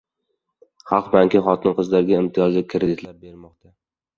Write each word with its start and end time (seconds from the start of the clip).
Xalq 0.91 1.11
banki 1.17 1.41
xotin-qizlarga 1.49 2.17
imtiyozli 2.25 2.67
kreditlar 2.75 3.17
bermoqda 3.27 3.75